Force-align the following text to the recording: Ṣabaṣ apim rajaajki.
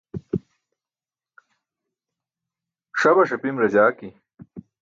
Ṣabaṣ 3.01 3.29
apim 3.35 3.57
rajaajki. 3.61 4.11